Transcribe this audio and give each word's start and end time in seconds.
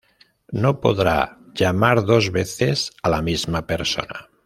No 0.61 0.71
podrá 0.81 1.37
llamar 1.53 2.03
dos 2.05 2.31
veces 2.31 2.91
a 3.03 3.09
la 3.09 3.21
misma 3.21 3.67
persona. 3.67 4.29